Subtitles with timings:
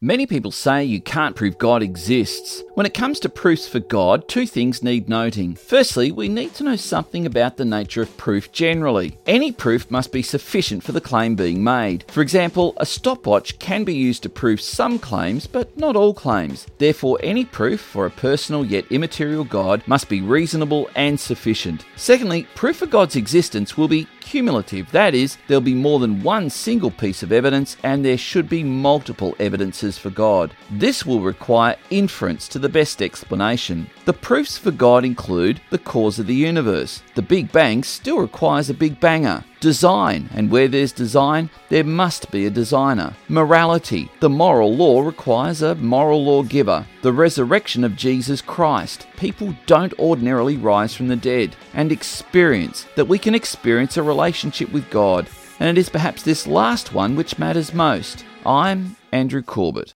[0.00, 2.62] Many people say you can't prove God exists.
[2.78, 5.56] When it comes to proofs for God, two things need noting.
[5.56, 9.18] Firstly, we need to know something about the nature of proof generally.
[9.26, 12.04] Any proof must be sufficient for the claim being made.
[12.06, 16.68] For example, a stopwatch can be used to prove some claims, but not all claims.
[16.78, 21.84] Therefore, any proof for a personal yet immaterial God must be reasonable and sufficient.
[21.96, 24.90] Secondly, proof for God's existence will be cumulative.
[24.92, 28.62] That is, there'll be more than one single piece of evidence and there should be
[28.62, 30.54] multiple evidences for God.
[30.70, 33.88] This will require inference to the best explanation.
[34.04, 37.02] The proofs for God include the cause of the universe.
[37.14, 39.44] The Big Bang still requires a Big Banger.
[39.60, 43.14] Design, and where there's design, there must be a designer.
[43.28, 46.86] Morality, the moral law requires a moral lawgiver.
[47.02, 51.56] The resurrection of Jesus Christ, people don't ordinarily rise from the dead.
[51.74, 55.28] And experience, that we can experience a relationship with God.
[55.60, 58.24] And it is perhaps this last one which matters most.
[58.46, 59.86] I'm Andrew Corbett.